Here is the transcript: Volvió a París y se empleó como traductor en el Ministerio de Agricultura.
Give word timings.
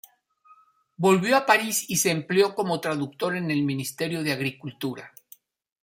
Volvió 0.97 1.37
a 1.37 1.45
París 1.45 1.85
y 1.87 1.97
se 1.97 2.09
empleó 2.09 2.55
como 2.55 2.81
traductor 2.81 3.35
en 3.35 3.51
el 3.51 3.61
Ministerio 3.61 4.23
de 4.23 4.31
Agricultura. 4.31 5.13